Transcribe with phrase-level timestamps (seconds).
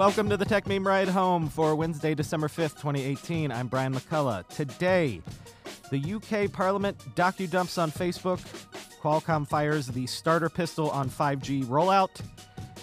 [0.00, 3.52] Welcome to the Techmeme Ride Home for Wednesday, December 5th, 2018.
[3.52, 4.48] I'm Brian McCullough.
[4.48, 5.20] Today,
[5.90, 8.40] the UK Parliament docu dumps on Facebook,
[9.02, 12.22] Qualcomm fires the starter pistol on 5G rollout,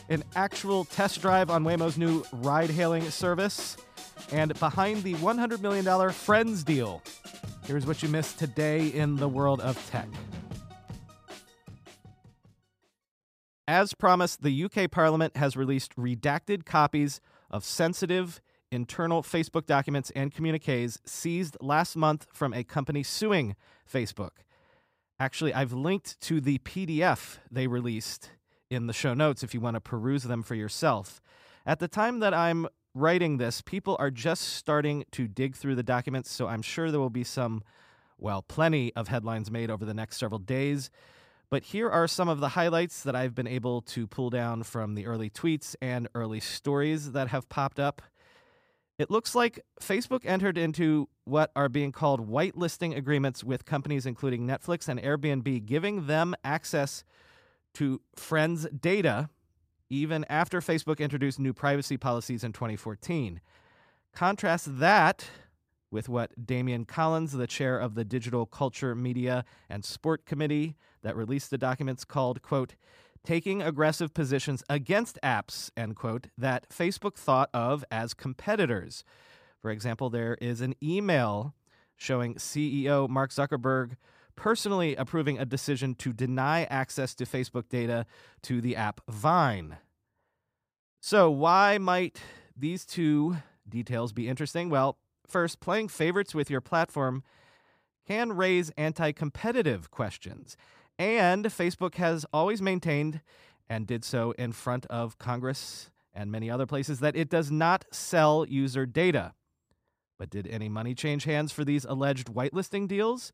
[0.10, 3.78] an actual test drive on Waymo's new ride hailing service,
[4.32, 7.02] and behind the $100 million Friends deal.
[7.66, 10.08] Here's what you missed today in the world of tech.
[13.68, 17.20] As promised, the UK Parliament has released redacted copies
[17.52, 18.40] of sensitive
[18.72, 23.56] internal Facebook documents and communiques seized last month from a company suing
[23.92, 24.32] Facebook.
[25.20, 28.32] Actually, I've linked to the PDF they released
[28.70, 31.22] in the show notes if you want to peruse them for yourself.
[31.66, 35.84] At the time that I'm writing this, people are just starting to dig through the
[35.84, 37.64] documents, so I'm sure there will be some,
[38.18, 40.90] well, plenty of headlines made over the next several days.
[41.50, 44.96] But here are some of the highlights that I've been able to pull down from
[44.96, 48.02] the early tweets and early stories that have popped up.
[49.00, 54.48] It looks like Facebook entered into what are being called whitelisting agreements with companies including
[54.48, 57.04] Netflix and Airbnb, giving them access
[57.76, 59.30] to friends' data
[59.90, 63.40] even after Facebook introduced new privacy policies in 2014.
[64.14, 65.28] Contrast that
[65.92, 71.16] with what Damian Collins, the chair of the Digital Culture, Media, and Sport Committee that
[71.16, 72.76] released the documents, called, quote,
[73.24, 79.04] taking aggressive positions against apps, end quote, that Facebook thought of as competitors.
[79.62, 81.54] For example, there is an email
[81.96, 83.98] showing CEO Mark Zuckerberg
[84.36, 88.06] personally approving a decision to deny access to Facebook data
[88.44, 89.78] to the app Vine.
[91.02, 92.22] So, why might
[92.56, 94.70] these two details be interesting?
[94.70, 97.24] Well, First, playing favorites with your platform
[98.08, 100.56] can raise anti competitive questions.
[100.98, 103.22] And Facebook has always maintained,
[103.70, 107.86] and did so in front of Congress and many other places, that it does not
[107.92, 109.34] sell user data.
[110.18, 113.32] But did any money change hands for these alleged whitelisting deals?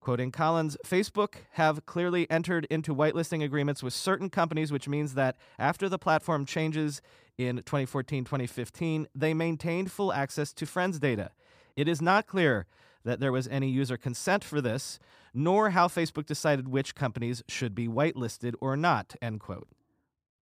[0.00, 5.36] Quoting Collins, Facebook have clearly entered into whitelisting agreements with certain companies, which means that
[5.58, 7.02] after the platform changes
[7.36, 11.30] in 2014 2015, they maintained full access to Friends data.
[11.76, 12.66] It is not clear
[13.04, 14.98] that there was any user consent for this,
[15.34, 19.68] nor how Facebook decided which companies should be whitelisted or not, end quote.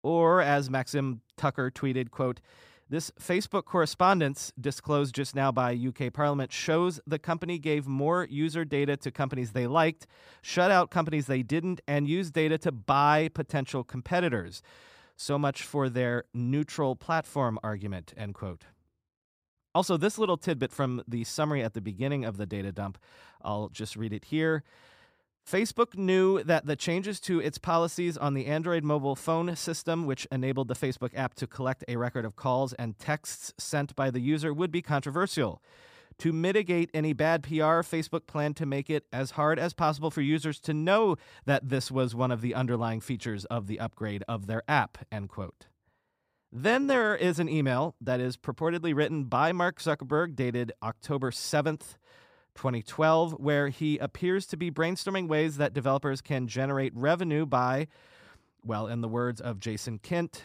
[0.03, 2.41] Or, as Maxim Tucker tweeted, quote,
[2.89, 8.65] this Facebook correspondence disclosed just now by UK Parliament shows the company gave more user
[8.65, 10.07] data to companies they liked,
[10.43, 14.63] shut out companies they didn't, and used data to buy potential competitors.
[15.17, 18.65] So much for their neutral platform argument, end quote.
[19.75, 22.99] Also, this little tidbit from the summary at the beginning of the data dump,
[23.43, 24.63] I'll just read it here.
[25.49, 30.27] Facebook knew that the changes to its policies on the Android mobile phone system, which
[30.33, 34.21] enabled the Facebook app to collect a record of calls and texts sent by the
[34.21, 35.63] user, would be controversial.
[36.19, 40.23] To mitigate any bad PR, Facebook planned to make it as hard as possible for
[40.23, 44.47] users to know that this was one of the underlying features of the upgrade of
[44.47, 45.67] their app, end quote.
[46.51, 51.97] Then there is an email that is purportedly written by Mark Zuckerberg dated October 7th,
[52.55, 57.89] 2012, where he appears to be brainstorming ways that developers can generate revenue by,
[58.65, 60.41] well, in the words of Jason Kint,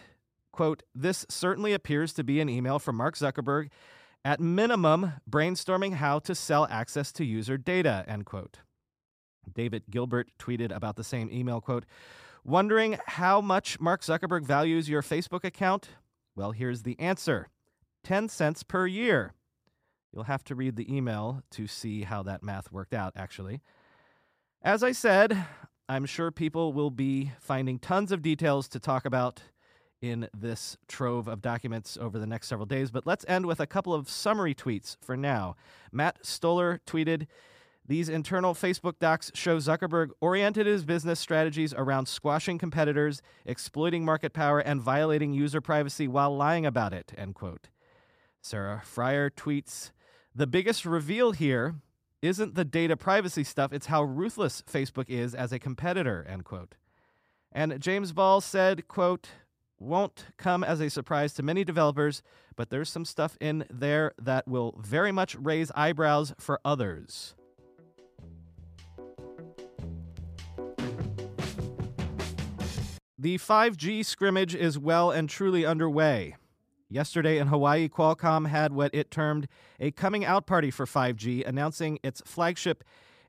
[0.52, 3.70] quote, this certainly appears to be an email from Mark Zuckerberg,
[4.26, 8.60] at minimum, brainstorming how to sell access to user data, end quote.
[9.52, 11.86] David Gilbert tweeted about the same email, quote,
[12.44, 15.90] wondering how much Mark Zuckerberg values your Facebook account?
[16.36, 17.48] Well, here's the answer
[18.04, 19.34] 10 cents per year.
[20.14, 23.62] You'll have to read the email to see how that math worked out, actually.
[24.62, 25.46] As I said,
[25.88, 29.42] I'm sure people will be finding tons of details to talk about
[30.02, 33.68] in this trove of documents over the next several days, but let's end with a
[33.68, 35.56] couple of summary tweets for now.
[35.92, 37.28] Matt Stoller tweeted,
[37.86, 44.32] these internal Facebook docs show Zuckerberg oriented his business strategies around squashing competitors, exploiting market
[44.32, 47.12] power, and violating user privacy while lying about it.
[47.18, 47.70] End quote.
[48.42, 49.92] Sarah Frier tweets,
[50.36, 51.76] the biggest reveal here
[52.22, 56.76] isn't the data privacy stuff, it's how ruthless Facebook is as a competitor, end quote.
[57.52, 59.30] And James Ball said, quote,
[59.80, 62.22] won't come as a surprise to many developers,
[62.56, 67.36] but there's some stuff in there that will very much raise eyebrows for others.
[73.18, 76.36] The 5G scrimmage is well and truly underway.
[76.92, 79.48] Yesterday in Hawaii, Qualcomm had what it termed
[79.80, 82.84] a coming out party for 5G, announcing its flagship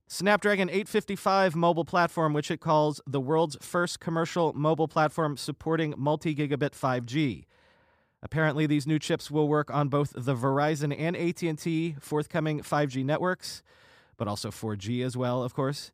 [0.07, 6.35] Snapdragon 855 mobile platform, which it calls the world's first commercial mobile platform supporting multi
[6.35, 7.45] gigabit 5G.
[8.23, 13.63] Apparently, these new chips will work on both the Verizon and AT&T forthcoming 5G networks,
[14.17, 15.93] but also 4G as well, of course.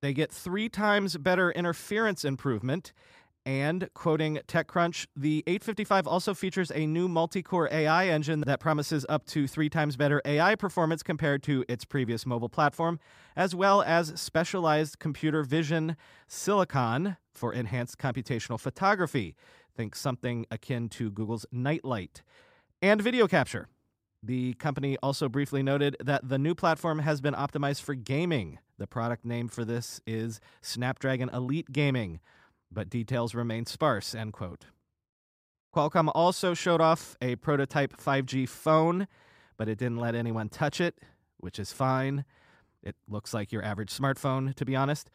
[0.00, 2.92] They get three times better interference improvement.
[3.46, 9.06] And quoting TechCrunch, the 855 also features a new multi core AI engine that promises
[9.08, 12.98] up to three times better AI performance compared to its previous mobile platform,
[13.36, 15.96] as well as specialized computer vision
[16.26, 19.36] silicon for enhanced computational photography.
[19.76, 22.22] Think something akin to Google's Night Sight.
[22.82, 23.68] And video capture.
[24.24, 28.58] The company also briefly noted that the new platform has been optimized for gaming.
[28.76, 32.18] The product name for this is Snapdragon Elite Gaming,
[32.76, 34.66] but details remain sparse, end quote.
[35.74, 39.08] Qualcomm also showed off a prototype 5G phone,
[39.56, 40.98] but it didn't let anyone touch it,
[41.38, 42.26] which is fine.
[42.82, 45.08] It looks like your average smartphone, to be honest.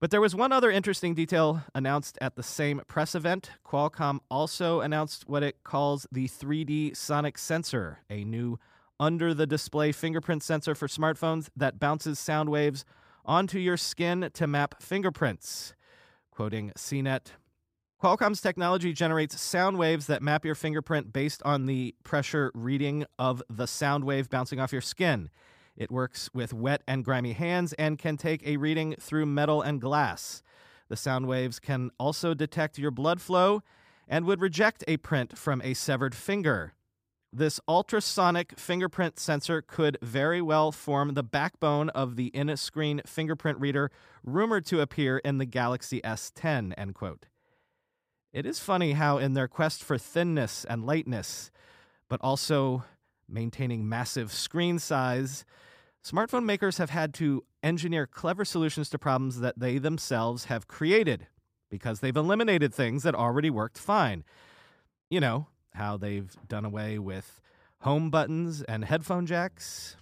[0.00, 3.50] But there was one other interesting detail announced at the same press event.
[3.64, 8.58] Qualcomm also announced what it calls the 3D Sonic Sensor, a new
[8.98, 12.86] under the display fingerprint sensor for smartphones that bounces sound waves
[13.26, 15.74] onto your skin to map fingerprints.
[16.36, 17.28] Quoting CNET,
[17.98, 23.42] Qualcomm's technology generates sound waves that map your fingerprint based on the pressure reading of
[23.48, 25.30] the sound wave bouncing off your skin.
[25.78, 29.80] It works with wet and grimy hands and can take a reading through metal and
[29.80, 30.42] glass.
[30.90, 33.62] The sound waves can also detect your blood flow
[34.06, 36.74] and would reject a print from a severed finger.
[37.32, 43.90] This ultrasonic fingerprint sensor could very well form the backbone of the in-screen fingerprint reader
[44.24, 47.26] rumored to appear in the Galaxy S10, end quote.
[48.32, 51.50] It is funny how in their quest for thinness and lightness,
[52.08, 52.84] but also
[53.28, 55.44] maintaining massive screen size,
[56.04, 61.26] smartphone makers have had to engineer clever solutions to problems that they themselves have created
[61.70, 64.22] because they've eliminated things that already worked fine.
[65.10, 67.40] You know, how they've done away with
[67.80, 69.96] home buttons and headphone jacks.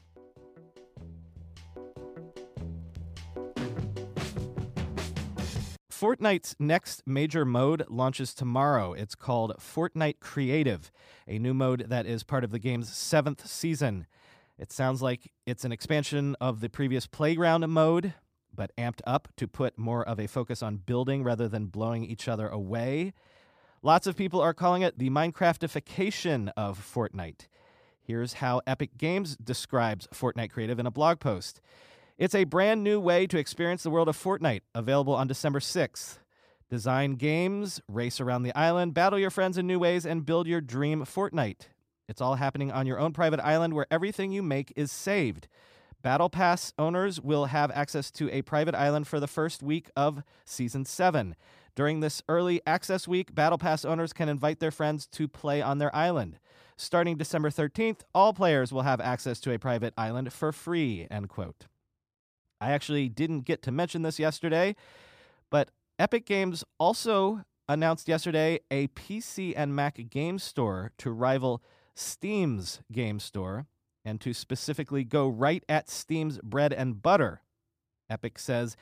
[5.91, 8.93] Fortnite's next major mode launches tomorrow.
[8.93, 10.93] It's called Fortnite Creative,
[11.27, 14.07] a new mode that is part of the game's seventh season.
[14.59, 18.13] It sounds like it's an expansion of the previous Playground mode,
[18.55, 22.29] but amped up to put more of a focus on building rather than blowing each
[22.29, 23.15] other away.
[23.85, 27.49] Lots of people are calling it the Minecraftification of Fortnite.
[28.01, 31.61] Here's how Epic Games describes Fortnite Creative in a blog post.
[32.17, 36.17] It's a brand new way to experience the world of Fortnite, available on December 6th.
[36.71, 40.63] Design games, race around the island, battle your friends in new ways, and build your
[40.63, 41.69] dream Fortnite.
[42.09, 45.47] It's all happening on your own private island where everything you make is saved.
[46.01, 50.23] Battle Pass owners will have access to a private island for the first week of
[50.47, 51.37] Season 7.
[51.75, 55.79] During this early access week, Battle Pass owners can invite their friends to play on
[55.79, 56.39] their island.
[56.77, 61.29] Starting December 13th, all players will have access to a private island for free, end
[61.29, 61.67] quote.
[62.61, 64.77] I actually didn't get to mention this yesterday,
[65.51, 71.63] but Epic Games also announced yesterday a PC and Mac game store to rival
[71.95, 73.67] Steam's game store
[74.05, 77.43] and to specifically go right at Steam's bread and butter.
[78.11, 78.77] Epic says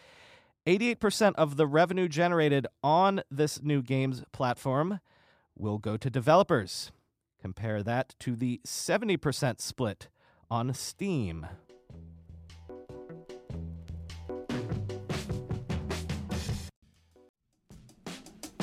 [0.66, 5.00] 88% of the revenue generated on this new games platform
[5.56, 6.92] will go to developers.
[7.40, 10.08] Compare that to the 70% split
[10.48, 11.46] on Steam.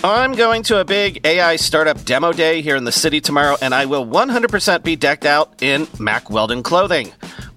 [0.01, 3.75] I'm going to a big AI startup demo day here in the city tomorrow, and
[3.75, 7.11] I will 100% be decked out in Mack Weldon clothing.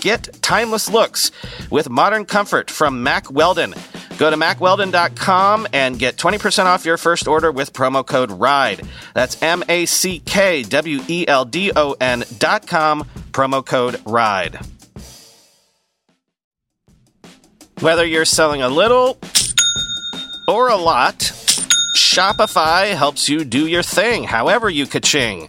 [0.00, 1.30] Get timeless looks
[1.70, 3.74] with modern comfort from Mack Weldon.
[4.18, 8.82] Go to mackweldon.com and get 20% off your first order with promo code RIDE.
[9.14, 14.58] That's M A C K W E L D O N.com, promo code RIDE.
[17.80, 19.18] Whether you're selling a little
[20.48, 21.18] or a lot,
[21.96, 25.48] Shopify helps you do your thing, however you ka-ching.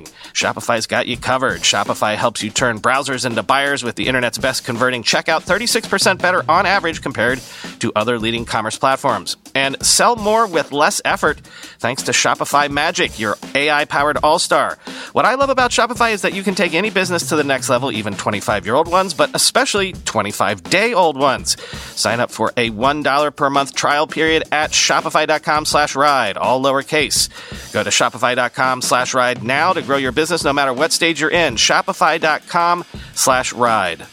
[0.00, 1.60] Shopify's got you covered.
[1.60, 6.42] Shopify helps you turn browsers into buyers with the internet's best converting checkout, 36% better
[6.48, 7.40] on average compared
[7.80, 9.36] to other leading commerce platforms.
[9.54, 11.40] And sell more with less effort
[11.78, 14.78] thanks to Shopify Magic, your AI powered all star.
[15.12, 17.68] What I love about Shopify is that you can take any business to the next
[17.68, 21.60] level, even 25 year old ones, but especially 25 day old ones.
[21.94, 27.28] Sign up for a $1 per month trial period at shopify.com slash ride, all lowercase.
[27.72, 31.30] Go to shopify.com slash ride now to grow your business no matter what stage you're
[31.30, 31.56] in.
[31.56, 34.06] Shopify.com slash ride.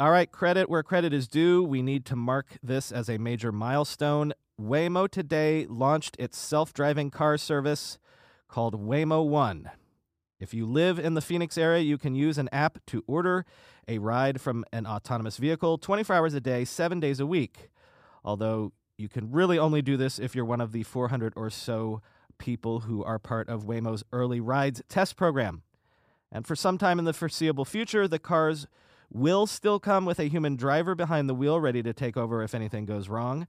[0.00, 1.62] All right, credit where credit is due.
[1.62, 4.32] We need to mark this as a major milestone.
[4.58, 7.98] Waymo today launched its self driving car service
[8.48, 9.70] called Waymo One.
[10.38, 13.44] If you live in the Phoenix area, you can use an app to order
[13.86, 17.68] a ride from an autonomous vehicle 24 hours a day, seven days a week.
[18.24, 22.00] Although you can really only do this if you're one of the 400 or so
[22.38, 25.60] people who are part of Waymo's early rides test program.
[26.32, 28.66] And for some time in the foreseeable future, the cars
[29.10, 32.54] will still come with a human driver behind the wheel ready to take over if
[32.54, 33.46] anything goes wrong.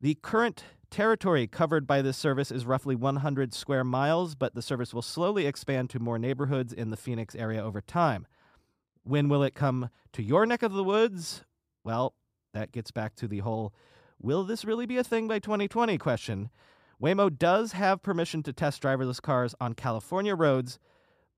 [0.00, 4.94] The current territory covered by this service is roughly 100 square miles, but the service
[4.94, 8.26] will slowly expand to more neighborhoods in the Phoenix area over time.
[9.02, 11.44] When will it come to your neck of the woods?
[11.84, 12.14] Well,
[12.54, 13.74] that gets back to the whole
[14.20, 16.50] will this really be a thing by 2020 question.
[17.00, 20.80] Waymo does have permission to test driverless cars on California roads,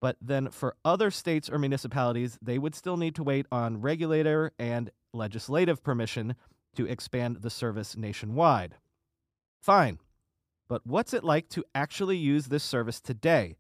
[0.01, 4.53] but then for other states or municipalities, they would still need to wait on regulator
[4.59, 6.35] and legislative permission
[6.75, 8.77] to expand the service nationwide.
[9.61, 9.99] Fine.
[10.69, 13.57] But what's it like to actually use this service today?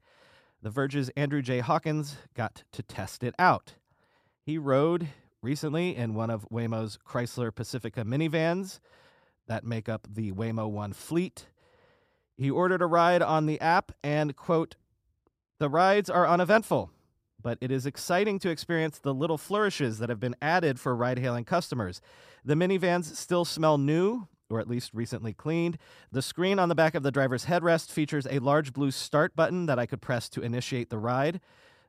[0.62, 1.60] The Verge's Andrew J.
[1.60, 3.74] Hawkins got to test it out.
[4.44, 5.08] He rode
[5.42, 8.78] recently in one of Waymo's Chrysler Pacifica minivans
[9.48, 11.46] that make up the Waymo One fleet.
[12.36, 14.76] He ordered a ride on the app and, quote,
[15.60, 16.90] the rides are uneventful,
[17.40, 21.18] but it is exciting to experience the little flourishes that have been added for ride
[21.18, 22.00] hailing customers.
[22.42, 25.76] The minivans still smell new, or at least recently cleaned.
[26.10, 29.66] The screen on the back of the driver's headrest features a large blue start button
[29.66, 31.42] that I could press to initiate the ride.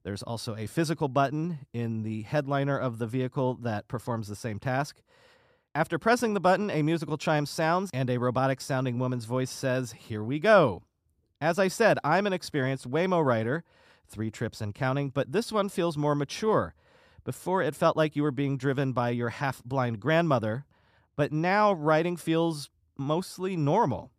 [0.03, 4.59] There's also a physical button in the headliner of the vehicle that performs the same
[4.59, 5.01] task.
[5.73, 9.93] After pressing the button, a musical chime sounds and a robotic sounding woman's voice says,
[9.93, 10.83] Here we go.
[11.41, 13.63] As I said, I'm an experienced Waymo rider,
[14.07, 16.75] three trips and counting, but this one feels more mature.
[17.23, 20.65] Before, it felt like you were being driven by your half blind grandmother,
[21.15, 24.11] but now riding feels mostly normal.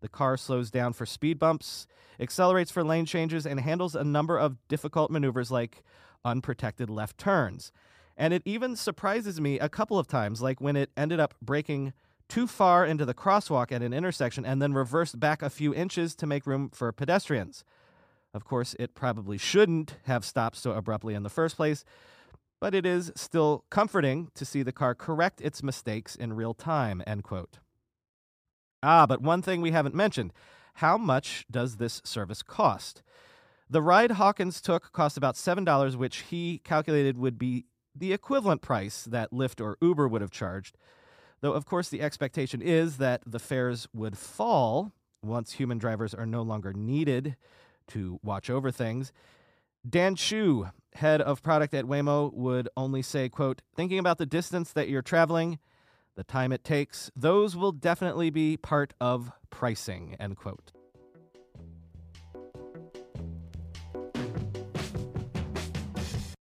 [0.00, 1.86] The car slows down for speed bumps,
[2.18, 5.82] accelerates for lane changes, and handles a number of difficult maneuvers like
[6.24, 7.72] unprotected left turns.
[8.16, 11.92] And it even surprises me a couple of times, like when it ended up braking
[12.30, 16.14] too far into the crosswalk at an intersection and then reversed back a few inches
[16.14, 17.64] to make room for pedestrians.
[18.32, 21.84] Of course, it probably shouldn't have stopped so abruptly in the first place,
[22.60, 27.02] but it is still comforting to see the car correct its mistakes in real time,
[27.06, 27.58] end quote.
[28.82, 30.32] Ah, but one thing we haven't mentioned
[30.74, 33.02] how much does this service cost?
[33.68, 39.02] The ride Hawkins took cost about $7, which he calculated would be the equivalent price
[39.04, 40.78] that Lyft or Uber would have charged.
[41.40, 44.92] Though, of course, the expectation is that the fares would fall
[45.22, 47.36] once human drivers are no longer needed
[47.88, 49.12] to watch over things.
[49.88, 54.72] Dan Chu, head of product at Waymo, would only say, quote, thinking about the distance
[54.72, 55.58] that you're traveling,
[56.16, 60.72] the time it takes, those will definitely be part of pricing, end quote.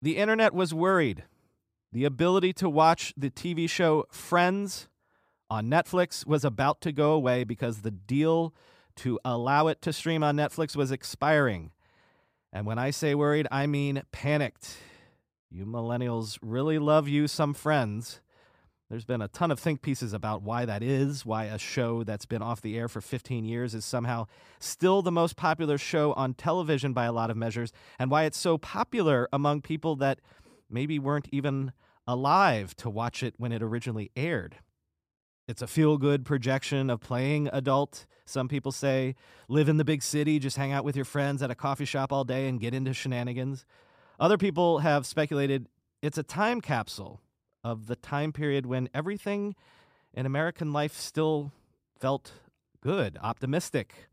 [0.01, 1.23] The internet was worried.
[1.93, 4.87] The ability to watch the TV show Friends
[5.47, 8.51] on Netflix was about to go away because the deal
[8.95, 11.69] to allow it to stream on Netflix was expiring.
[12.51, 14.75] And when I say worried, I mean panicked.
[15.51, 18.21] You millennials really love you some friends.
[18.89, 22.25] There's been a ton of think pieces about why that is, why a show that's
[22.25, 24.25] been off the air for 15 years is somehow
[24.59, 28.37] still the most popular show on television by a lot of measures, and why it's
[28.37, 30.19] so popular among people that
[30.73, 31.71] maybe weren't even
[32.07, 34.57] alive to watch it when it originally aired.
[35.47, 39.15] It's a feel good projection of playing adult, some people say.
[39.47, 42.11] Live in the big city, just hang out with your friends at a coffee shop
[42.11, 43.65] all day and get into shenanigans.
[44.19, 45.67] Other people have speculated
[46.01, 47.21] it's a time capsule
[47.63, 49.55] of the time period when everything
[50.13, 51.53] in American life still
[51.97, 52.33] felt
[52.81, 54.09] good, optimistic,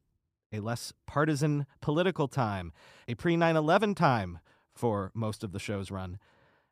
[0.52, 2.72] a less partisan political time,
[3.08, 4.38] a pre 9 11 time
[4.72, 6.18] for most of the show's run,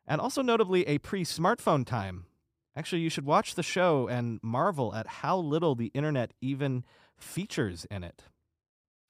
[0.09, 2.25] and also notably a pre smartphone time.
[2.75, 6.83] Actually, you should watch the show and marvel at how little the internet even
[7.17, 8.23] features in it.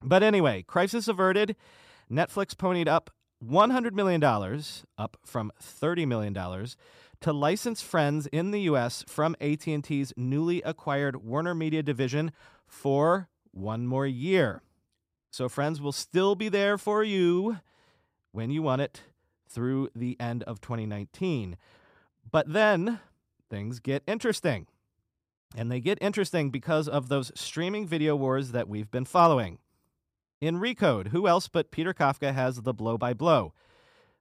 [0.03, 1.56] But anyway, crisis averted.
[2.12, 3.12] Netflix ponied up
[3.44, 4.24] $100 million,
[4.98, 6.34] up from $30 million,
[7.22, 12.32] to license Friends in the US from AT&T's newly acquired Warner Media division
[12.65, 14.63] for one more year.
[15.32, 17.58] So Friends will still be there for you
[18.32, 19.03] when you want it
[19.50, 21.58] through the end of 2019.
[22.32, 23.00] But then
[23.50, 24.68] things get interesting.
[25.56, 29.58] And they get interesting because of those streaming video wars that we've been following.
[30.39, 33.53] In Recode, who else but Peter Kafka has the blow by blow?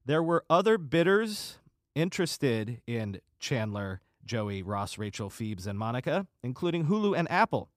[0.05, 1.59] There were other bidders
[1.95, 7.69] interested in Chandler, Joey, Ross, Rachel, Phoebes, and Monica, including Hulu and Apple.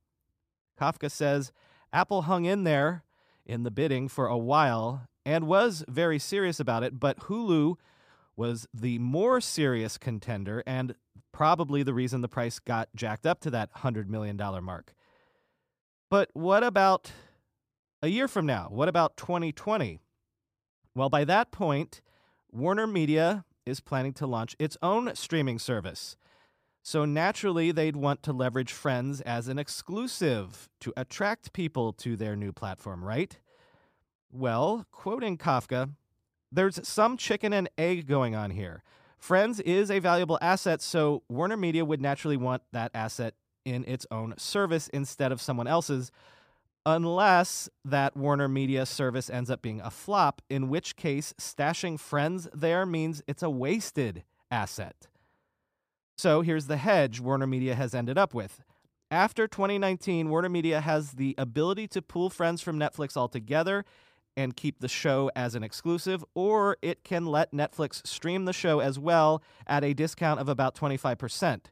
[0.79, 1.51] Kafka says
[1.91, 3.03] Apple hung in there
[3.46, 7.75] in the bidding for a while and was very serious about it, but Hulu
[8.35, 10.95] was the more serious contender and
[11.31, 14.93] probably the reason the price got jacked up to that $100 million mark.
[16.09, 17.11] But what about
[18.01, 18.67] a year from now?
[18.69, 19.99] What about 2020?
[20.95, 22.01] Well, by that point,
[22.51, 26.17] Warner Media is planning to launch its own streaming service.
[26.83, 32.35] So naturally, they'd want to leverage Friends as an exclusive to attract people to their
[32.35, 33.37] new platform, right?
[34.33, 35.89] Well, quoting Kafka,
[36.51, 38.81] there's some chicken and egg going on here.
[39.17, 43.33] Friends is a valuable asset, so Warner Media would naturally want that asset
[43.65, 46.11] in its own service instead of someone else's,
[46.85, 52.48] unless that Warner Media service ends up being a flop, in which case stashing Friends
[52.53, 55.07] there means it's a wasted asset.
[56.17, 58.61] So here's the hedge Warner Media has ended up with.
[59.11, 63.83] After 2019, Warner Media has the ability to pull Friends from Netflix altogether
[64.37, 68.79] and keep the show as an exclusive, or it can let Netflix stream the show
[68.79, 71.65] as well at a discount of about 25%,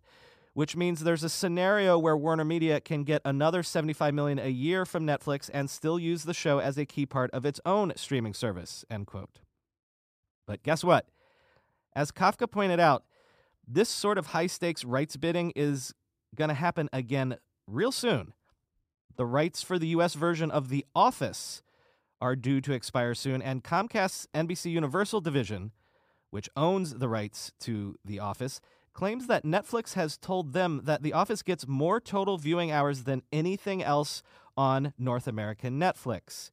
[0.53, 4.85] which means there's a scenario where Warner Media can get another 75 million a year
[4.85, 8.33] from Netflix and still use the show as a key part of its own streaming
[8.33, 9.39] service, end quote.
[10.45, 11.07] But guess what?
[11.95, 13.03] As Kafka pointed out,
[13.67, 15.93] this sort of high stakes rights bidding is
[16.35, 18.33] going to happen again real soon.
[19.15, 21.61] The rights for the US version of The Office
[22.21, 25.71] are due to expire soon, and Comcast's NBC Universal division,
[26.29, 28.61] which owns the rights to The Office,
[28.93, 33.23] claims that Netflix has told them that The Office gets more total viewing hours than
[33.31, 34.21] anything else
[34.57, 36.51] on North American Netflix.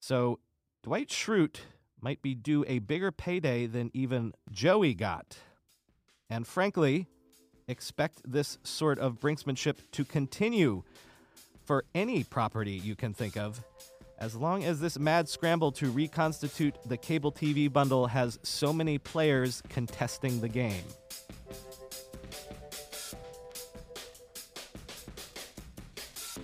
[0.00, 0.40] So
[0.82, 1.60] Dwight Schrute
[2.00, 5.38] might be due a bigger payday than even Joey got.
[6.28, 7.06] And frankly,
[7.66, 10.82] expect this sort of brinksmanship to continue
[11.64, 13.64] for any property you can think of
[14.24, 18.96] as long as this mad scramble to reconstitute the cable TV bundle has so many
[18.96, 20.82] players contesting the game.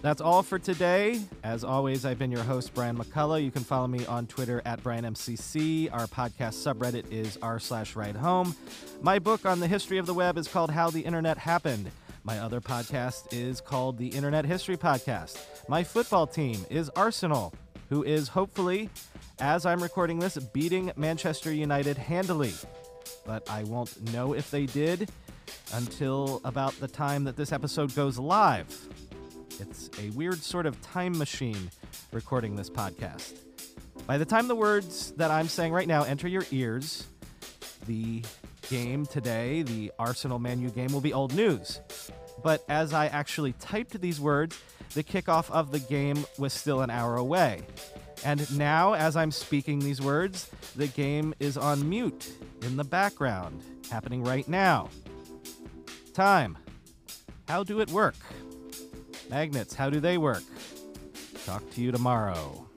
[0.02, 1.22] That's all for today.
[1.42, 3.42] As always, I've been your host, Brian McCullough.
[3.42, 5.90] You can follow me on Twitter at BrianMCC.
[5.90, 8.54] Our podcast subreddit is r slash ride home.
[9.00, 11.90] My book on the history of the web is called How the Internet Happened.
[12.24, 15.38] My other podcast is called the Internet History Podcast.
[15.68, 17.54] My football team is Arsenal,
[17.90, 18.88] who is hopefully,
[19.40, 22.54] as I'm recording this, beating Manchester United handily.
[23.26, 25.10] But I won't know if they did
[25.74, 28.68] until about the time that this episode goes live.
[29.58, 31.70] It's a weird sort of time machine
[32.12, 33.36] recording this podcast.
[34.06, 37.06] By the time the words that I'm saying right now enter your ears,
[37.86, 38.22] the
[38.68, 41.80] game today, the Arsenal Manu game, will be old news.
[42.42, 44.58] But as I actually typed these words,
[44.94, 47.62] the kickoff of the game was still an hour away.
[48.24, 53.62] And now, as I'm speaking these words, the game is on mute in the background,
[53.90, 54.90] happening right now.
[56.12, 56.58] Time.
[57.48, 58.16] How do it work?
[59.30, 60.42] Magnets, how do they work?
[61.46, 62.69] Talk to you tomorrow.